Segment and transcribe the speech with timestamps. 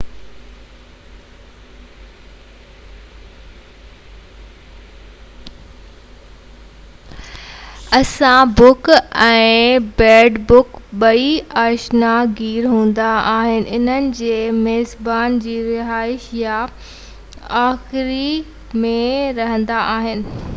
[7.97, 8.87] assassin bug
[9.25, 9.35] ۽
[9.99, 11.29] bed bug ٻئي
[11.65, 14.31] آشيانه گير هوندا آهن انهن جي
[14.63, 16.57] ميزبان جي رهائش يا
[17.63, 18.27] آخيري
[18.91, 18.97] ۾
[19.41, 20.29] رهندا آهن